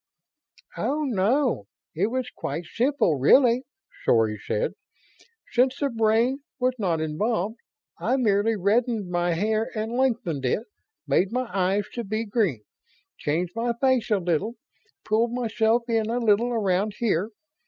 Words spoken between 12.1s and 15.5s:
green, changed my face a little, pulled